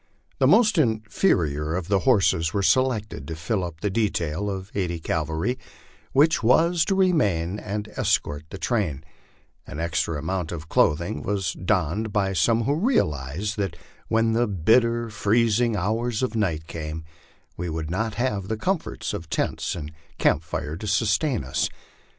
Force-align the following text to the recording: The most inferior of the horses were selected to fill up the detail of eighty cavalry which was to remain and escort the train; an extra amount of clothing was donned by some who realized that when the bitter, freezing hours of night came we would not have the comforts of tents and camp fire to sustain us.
The 0.39 0.47
most 0.47 0.79
inferior 0.79 1.75
of 1.75 1.87
the 1.87 1.99
horses 2.09 2.55
were 2.55 2.63
selected 2.63 3.27
to 3.27 3.35
fill 3.35 3.63
up 3.63 3.81
the 3.81 3.91
detail 3.91 4.49
of 4.49 4.71
eighty 4.73 4.99
cavalry 4.99 5.59
which 6.11 6.41
was 6.41 6.83
to 6.85 6.95
remain 6.95 7.59
and 7.59 7.87
escort 7.89 8.45
the 8.49 8.57
train; 8.57 9.03
an 9.67 9.79
extra 9.79 10.17
amount 10.17 10.51
of 10.51 10.67
clothing 10.67 11.21
was 11.21 11.53
donned 11.53 12.11
by 12.11 12.33
some 12.33 12.63
who 12.63 12.73
realized 12.73 13.57
that 13.57 13.77
when 14.07 14.33
the 14.33 14.47
bitter, 14.47 15.11
freezing 15.11 15.75
hours 15.75 16.23
of 16.23 16.35
night 16.35 16.65
came 16.65 17.03
we 17.55 17.69
would 17.69 17.91
not 17.91 18.15
have 18.15 18.47
the 18.47 18.57
comforts 18.57 19.13
of 19.13 19.29
tents 19.29 19.75
and 19.75 19.91
camp 20.17 20.41
fire 20.41 20.75
to 20.77 20.87
sustain 20.87 21.43
us. 21.43 21.69